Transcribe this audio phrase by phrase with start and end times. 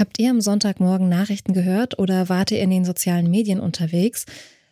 [0.00, 4.24] Habt ihr am Sonntagmorgen Nachrichten gehört oder wart ihr in den sozialen Medien unterwegs?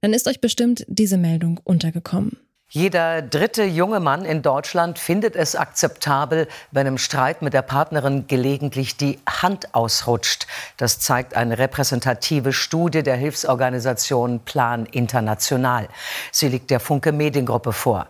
[0.00, 2.38] Dann ist euch bestimmt diese Meldung untergekommen.
[2.68, 8.26] Jeder dritte junge Mann in Deutschland findet es akzeptabel, wenn im Streit mit der Partnerin
[8.26, 10.48] gelegentlich die Hand ausrutscht.
[10.76, 15.86] Das zeigt eine repräsentative Studie der Hilfsorganisation Plan International.
[16.32, 18.08] Sie liegt der Funke Mediengruppe vor.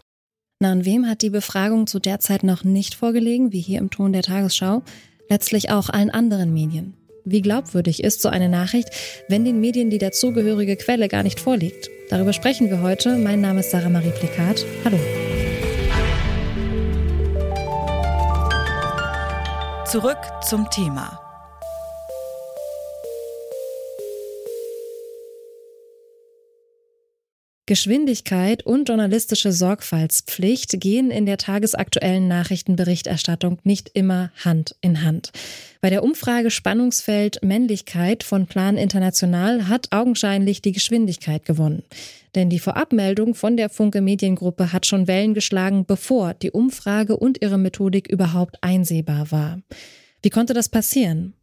[0.61, 3.91] Na, und wem hat die Befragung zu der Zeit noch nicht vorgelegen, wie hier im
[3.91, 4.83] Ton der Tagesschau?
[5.29, 6.95] Letztlich auch allen anderen Medien.
[7.25, 8.89] Wie glaubwürdig ist so eine Nachricht,
[9.29, 11.89] wenn den Medien die dazugehörige Quelle gar nicht vorliegt?
[12.11, 13.17] Darüber sprechen wir heute.
[13.17, 14.65] Mein Name ist Sarah Marie Plikat.
[14.85, 14.99] Hallo.
[19.87, 21.22] Zurück zum Thema.
[27.67, 35.31] Geschwindigkeit und journalistische Sorgfaltspflicht gehen in der tagesaktuellen Nachrichtenberichterstattung nicht immer Hand in Hand.
[35.81, 41.85] Bei der Umfrage Spannungsfeld Männlichkeit von Plan International hat augenscheinlich die Geschwindigkeit gewonnen.
[42.35, 47.43] Denn die Vorabmeldung von der Funke Mediengruppe hat schon Wellen geschlagen, bevor die Umfrage und
[47.43, 49.61] ihre Methodik überhaupt einsehbar war.
[50.23, 51.35] Wie konnte das passieren?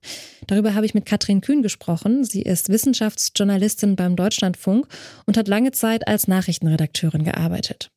[0.47, 2.23] Darüber habe ich mit Katrin Kühn gesprochen.
[2.23, 4.87] Sie ist Wissenschaftsjournalistin beim Deutschlandfunk
[5.25, 7.91] und hat lange Zeit als Nachrichtenredakteurin gearbeitet.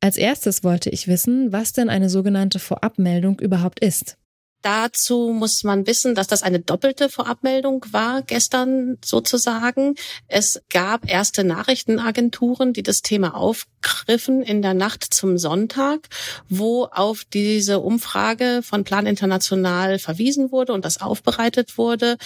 [0.00, 4.16] Als erstes wollte ich wissen, was denn eine sogenannte Vorabmeldung überhaupt ist.
[4.62, 9.94] Dazu muss man wissen, dass das eine doppelte Vorabmeldung war gestern sozusagen.
[10.26, 16.08] Es gab erste Nachrichtenagenturen, die das Thema aufgriffen in der Nacht zum Sonntag,
[16.48, 22.16] wo auf diese Umfrage von Plan International verwiesen wurde und das aufbereitet wurde.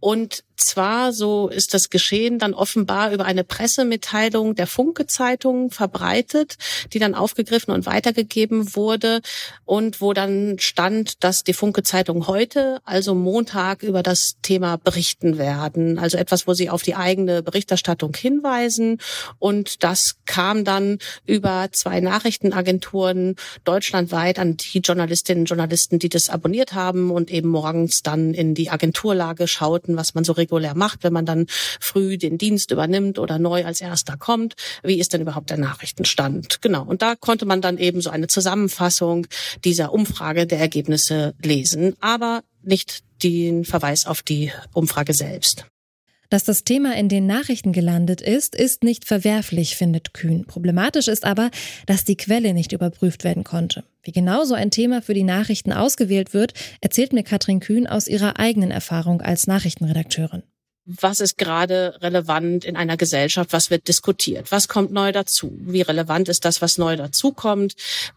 [0.00, 6.56] Und zwar, so ist das geschehen, dann offenbar über eine Pressemitteilung der Funke-Zeitung verbreitet,
[6.92, 9.20] die dann aufgegriffen und weitergegeben wurde
[9.64, 15.98] und wo dann stand, dass die Funke-Zeitung heute, also Montag, über das Thema berichten werden.
[15.98, 18.98] Also etwas, wo sie auf die eigene Berichterstattung hinweisen.
[19.38, 26.30] Und das kam dann über zwei Nachrichtenagenturen deutschlandweit an die Journalistinnen und Journalisten, die das
[26.30, 31.02] abonniert haben und eben morgens dann in die Agenturlage schauten, was man so regulär macht,
[31.02, 31.46] wenn man dann
[31.80, 34.54] früh den Dienst übernimmt oder neu als erster kommt.
[34.82, 36.62] Wie ist denn überhaupt der Nachrichtenstand?
[36.62, 36.84] Genau.
[36.84, 39.26] Und da konnte man dann eben so eine Zusammenfassung
[39.64, 45.66] dieser Umfrage der Ergebnisse lesen, aber nicht den Verweis auf die Umfrage selbst.
[46.30, 50.46] Dass das Thema in den Nachrichten gelandet ist, ist nicht verwerflich, findet Kühn.
[50.46, 51.50] Problematisch ist aber,
[51.84, 53.84] dass die Quelle nicht überprüft werden konnte.
[54.02, 58.08] Wie genau so ein Thema für die Nachrichten ausgewählt wird, erzählt mir Katrin Kühn aus
[58.08, 60.42] ihrer eigenen Erfahrung als Nachrichtenredakteurin
[60.84, 65.82] was ist gerade relevant in einer Gesellschaft, was wird diskutiert, was kommt neu dazu, wie
[65.82, 67.74] relevant ist das, was neu dazukommt,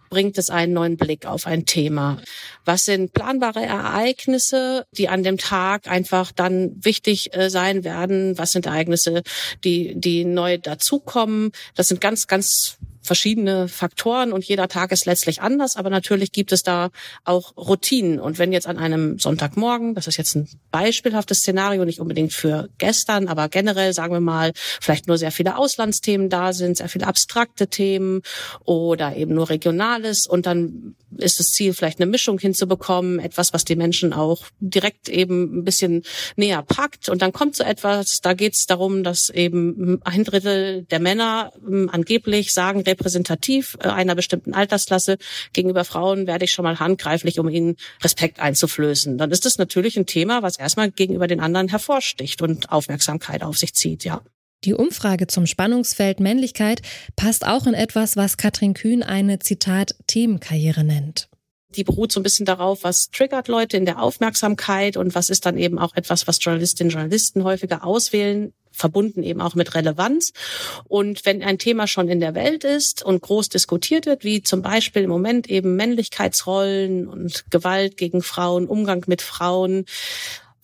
[0.09, 2.17] bringt es einen neuen Blick auf ein Thema,
[2.63, 8.51] was sind planbare Ereignisse, die an dem Tag einfach dann wichtig äh, sein werden, was
[8.51, 9.21] sind Ereignisse,
[9.63, 15.41] die, die neu dazukommen, das sind ganz, ganz verschiedene Faktoren und jeder Tag ist letztlich
[15.41, 16.89] anders, aber natürlich gibt es da
[17.23, 18.19] auch Routinen.
[18.19, 22.69] Und wenn jetzt an einem Sonntagmorgen, das ist jetzt ein beispielhaftes Szenario, nicht unbedingt für
[22.77, 27.07] gestern, aber generell sagen wir mal, vielleicht nur sehr viele Auslandsthemen da sind, sehr viele
[27.07, 28.21] abstrakte Themen
[28.63, 33.63] oder eben nur Regionales und dann ist das Ziel vielleicht eine Mischung hinzubekommen, etwas, was
[33.63, 36.03] die Menschen auch direkt eben ein bisschen
[36.35, 40.83] näher packt und dann kommt so etwas, da geht es darum, dass eben ein Drittel
[40.83, 45.17] der Männer ähm, angeblich sagen, repräsentativ äh, einer bestimmten Altersklasse
[45.53, 49.17] gegenüber Frauen werde ich schon mal handgreiflich, um ihnen Respekt einzuflößen.
[49.17, 53.57] Dann ist das natürlich ein Thema, was erstmal gegenüber den anderen hervorsticht und Aufmerksamkeit auf
[53.57, 54.21] sich zieht, ja.
[54.63, 56.81] Die Umfrage zum Spannungsfeld Männlichkeit
[57.15, 61.29] passt auch in etwas, was Katrin Kühn eine Zitat Themenkarriere nennt
[61.75, 65.45] die beruht so ein bisschen darauf, was triggert Leute in der Aufmerksamkeit und was ist
[65.45, 70.33] dann eben auch etwas, was Journalistinnen und Journalisten häufiger auswählen verbunden eben auch mit Relevanz.
[70.85, 74.61] Und wenn ein Thema schon in der Welt ist und groß diskutiert wird, wie zum
[74.61, 79.85] Beispiel im Moment eben Männlichkeitsrollen und Gewalt gegen Frauen, Umgang mit Frauen,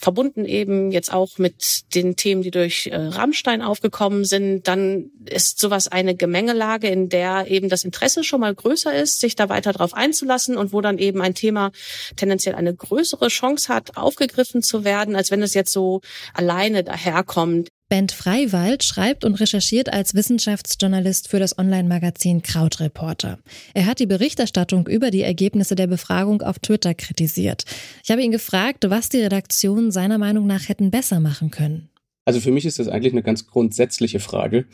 [0.02, 5.60] verbunden eben jetzt auch mit den Themen, die durch äh, Rammstein aufgekommen sind, dann ist
[5.60, 9.74] sowas eine Gemengelage, in der eben das Interesse schon mal größer ist, sich da weiter
[9.74, 11.72] drauf einzulassen und wo dann eben ein Thema
[12.16, 16.02] tendenziell eine größere Chance hat, aufgegriffen zu werden, als wenn es jetzt so
[16.34, 17.70] alleine daherkommt.
[17.92, 23.38] Bent Freiwald schreibt und recherchiert als Wissenschaftsjournalist für das Online-Magazin Krautreporter.
[23.74, 27.66] Er hat die Berichterstattung über die Ergebnisse der Befragung auf Twitter kritisiert.
[28.06, 31.90] Ich habe ihn gefragt, was die Redaktionen seiner Meinung nach hätten besser machen können.
[32.24, 34.68] Also für mich ist das eigentlich eine ganz grundsätzliche Frage.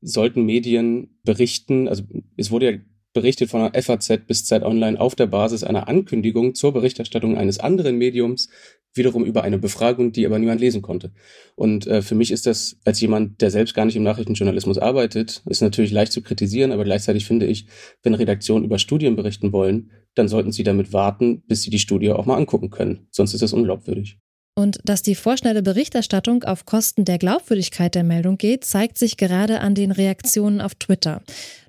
[0.00, 2.02] Sollten Medien berichten, also
[2.36, 2.78] es wurde ja
[3.14, 7.58] berichtet von der FAZ bis Zeit Online auf der Basis einer Ankündigung zur Berichterstattung eines
[7.58, 8.50] anderen Mediums,
[8.92, 11.12] wiederum über eine Befragung, die aber niemand lesen konnte.
[11.56, 15.42] Und äh, für mich ist das als jemand, der selbst gar nicht im Nachrichtenjournalismus arbeitet,
[15.46, 17.66] ist natürlich leicht zu kritisieren, aber gleichzeitig finde ich,
[18.02, 22.10] wenn Redaktionen über Studien berichten wollen, dann sollten sie damit warten, bis sie die Studie
[22.10, 23.06] auch mal angucken können.
[23.10, 24.18] Sonst ist es unglaubwürdig.
[24.56, 29.60] Und dass die vorschnelle Berichterstattung auf Kosten der Glaubwürdigkeit der Meldung geht, zeigt sich gerade
[29.60, 31.22] an den Reaktionen auf Twitter.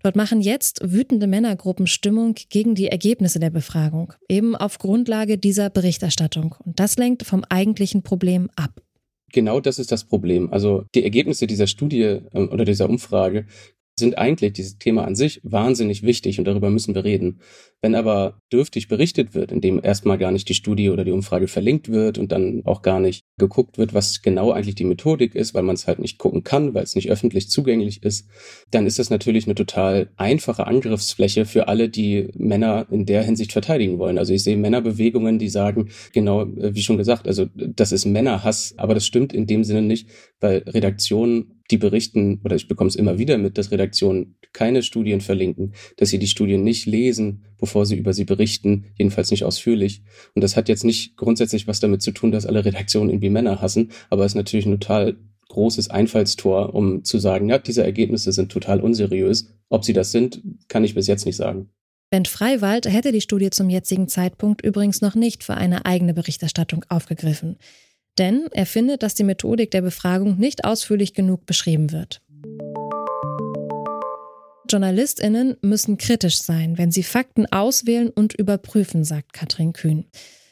[0.03, 5.71] Dort machen jetzt wütende Männergruppen Stimmung gegen die Ergebnisse der Befragung, eben auf Grundlage dieser
[5.71, 6.55] Berichterstattung.
[6.63, 8.81] Und das lenkt vom eigentlichen Problem ab.
[9.31, 10.53] Genau das ist das Problem.
[10.53, 13.47] Also die Ergebnisse dieser Studie äh, oder dieser Umfrage
[13.97, 17.39] sind eigentlich dieses Thema an sich wahnsinnig wichtig und darüber müssen wir reden.
[17.81, 21.89] Wenn aber dürftig berichtet wird, indem erstmal gar nicht die Studie oder die Umfrage verlinkt
[21.89, 25.63] wird und dann auch gar nicht geguckt wird, was genau eigentlich die Methodik ist, weil
[25.63, 28.27] man es halt nicht gucken kann, weil es nicht öffentlich zugänglich ist,
[28.71, 33.51] dann ist das natürlich eine total einfache Angriffsfläche für alle, die Männer in der Hinsicht
[33.51, 34.17] verteidigen wollen.
[34.17, 38.73] Also ich sehe Männerbewegungen, die sagen, genau äh, wie schon gesagt, also das ist Männerhass,
[38.77, 40.09] aber das stimmt in dem Sinne nicht,
[40.39, 45.21] weil Redaktionen die berichten, oder ich bekomme es immer wieder mit, dass Redaktionen keine Studien
[45.21, 50.03] verlinken, dass sie die Studien nicht lesen, bevor sie über sie berichten, jedenfalls nicht ausführlich.
[50.33, 53.61] Und das hat jetzt nicht grundsätzlich was damit zu tun, dass alle Redaktionen irgendwie Männer
[53.61, 55.17] hassen, aber es ist natürlich ein total
[55.49, 59.47] großes Einfallstor, um zu sagen, ja, diese Ergebnisse sind total unseriös.
[59.69, 61.69] Ob sie das sind, kann ich bis jetzt nicht sagen.
[62.09, 66.85] Bent Freiwald hätte die Studie zum jetzigen Zeitpunkt übrigens noch nicht für eine eigene Berichterstattung
[66.89, 67.57] aufgegriffen.
[68.17, 72.21] Denn er findet, dass die Methodik der Befragung nicht ausführlich genug beschrieben wird.
[74.69, 80.05] JournalistInnen müssen kritisch sein, wenn sie Fakten auswählen und überprüfen, sagt Katrin Kühn.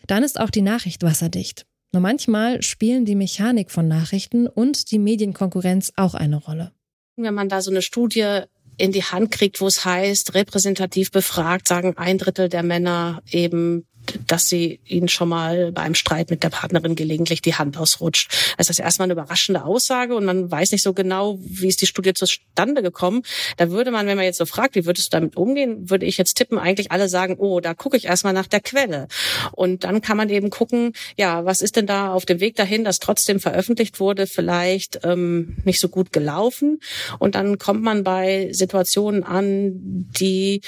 [0.07, 1.65] Dann ist auch die Nachricht wasserdicht.
[1.93, 6.71] Nur manchmal spielen die Mechanik von Nachrichten und die Medienkonkurrenz auch eine Rolle.
[7.15, 8.41] Wenn man da so eine Studie
[8.77, 13.85] in die Hand kriegt, wo es heißt, repräsentativ befragt, sagen ein Drittel der Männer eben,
[14.27, 18.55] dass sie ihnen schon mal beim Streit mit der Partnerin gelegentlich die Hand ausrutscht.
[18.57, 21.87] Das ist erstmal eine überraschende Aussage und man weiß nicht so genau, wie ist die
[21.87, 23.23] Studie zustande gekommen.
[23.57, 26.17] Da würde man, wenn man jetzt so fragt, wie würdest du damit umgehen, würde ich
[26.17, 29.07] jetzt tippen, eigentlich alle sagen, oh, da gucke ich erstmal nach der Quelle.
[29.51, 32.83] Und dann kann man eben gucken, ja, was ist denn da auf dem Weg dahin,
[32.83, 36.79] dass trotzdem veröffentlicht wurde, vielleicht ähm, nicht so gut gelaufen.
[37.19, 39.71] Und dann kommt man bei Situationen an,
[40.19, 40.61] die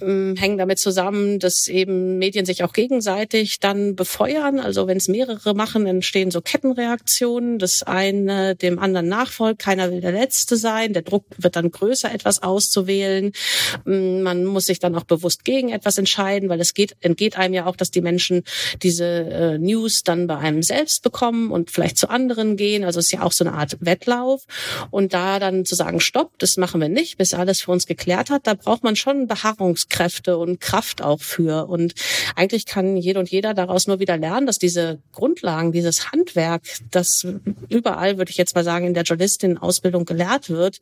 [0.00, 4.58] ähm, hängen damit zusammen, dass eben Medien sich auch gegenseitig dann befeuern.
[4.58, 7.58] Also wenn es mehrere machen, entstehen so Kettenreaktionen.
[7.58, 9.60] Das eine dem anderen nachfolgt.
[9.60, 10.94] Keiner will der Letzte sein.
[10.94, 13.32] Der Druck wird dann größer, etwas auszuwählen.
[13.84, 17.52] Mm, man muss sich dann auch bewusst gegen etwas entscheiden, weil es geht, entgeht einem
[17.52, 18.44] ja auch, dass die Menschen
[18.82, 22.84] diese äh, News dann bei einem selbst bekommen und vielleicht zu anderen gehen.
[22.84, 24.46] Also es ist ja auch so eine Art Wettlauf.
[24.90, 28.30] Und da dann zu sagen, stopp, das machen wir nicht, bis alles für uns geklärt
[28.30, 31.68] hat, da braucht man schon Beharrungskräfte und Kraft auch für.
[31.68, 31.92] Und
[32.36, 36.62] eigentlich kann jeder und jeder daraus nur wieder lernen, dass diese Grundlagen, dieses Handwerk,
[36.92, 37.26] das
[37.68, 40.78] überall, würde ich jetzt mal sagen, in der Journalistin-Ausbildung gelehrt wird,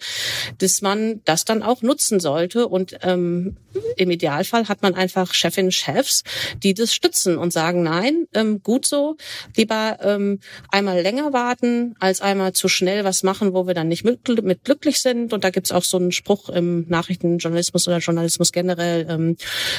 [0.58, 2.68] dass man das dann auch nutzen sollte.
[2.68, 3.56] Und ähm,
[3.96, 6.24] im Idealfall hat man einfach Chefinnen, Chefs,
[6.62, 9.16] die das stützen und sagen, nein, ähm, gut so,
[9.56, 14.04] lieber ähm, einmal länger warten, als einmal zu schnell was machen, wo wir dann nicht
[14.04, 15.32] mit, mit glücklich sind.
[15.32, 19.36] Und da gibt's auch so einen Spruch im Nachrichtenjournalismus oder Journalismus generell, ähm,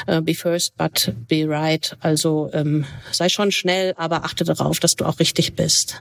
[0.10, 1.96] uh, be first, but be right.
[2.00, 6.00] Also ähm, sei schon schnell, aber achte darauf, dass du auch richtig bist.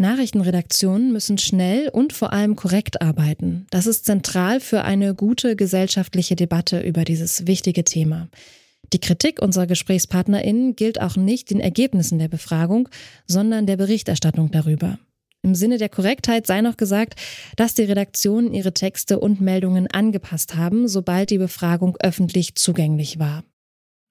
[0.00, 3.66] Nachrichtenredaktionen müssen schnell und vor allem korrekt arbeiten.
[3.70, 8.28] Das ist zentral für eine gute gesellschaftliche Debatte über dieses wichtige Thema.
[8.94, 12.88] Die Kritik unserer GesprächspartnerInnen gilt auch nicht den Ergebnissen der Befragung,
[13.26, 14.98] sondern der Berichterstattung darüber.
[15.42, 17.14] Im Sinne der Korrektheit sei noch gesagt,
[17.56, 23.42] dass die Redaktionen ihre Texte und Meldungen angepasst haben, sobald die Befragung öffentlich zugänglich war.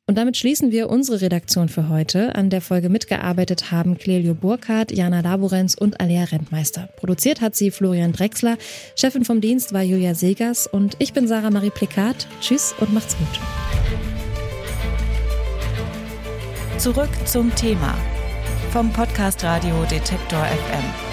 [0.07, 2.33] Und damit schließen wir unsere Redaktion für heute.
[2.33, 6.89] An der Folge mitgearbeitet haben Clelio Burkhardt, Jana Laborenz und Alea Rentmeister.
[6.97, 8.57] Produziert hat sie Florian Drexler.
[8.95, 12.27] Chefin vom Dienst war Julia Segers und ich bin Sarah Marie Plikat.
[12.41, 13.27] Tschüss und macht's gut.
[16.79, 17.95] Zurück zum Thema
[18.71, 21.08] vom Podcast Radio Detektor FM.